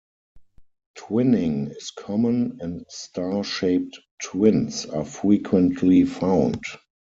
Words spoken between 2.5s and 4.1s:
and star shaped